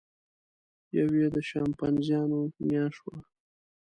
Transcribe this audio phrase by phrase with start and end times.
[0.97, 3.15] یوه یې د شامپانزیانو نیا شوه.